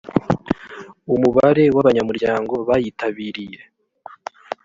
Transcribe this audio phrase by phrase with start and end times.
[1.13, 3.59] umubare w abanyamuryango bayitabiriye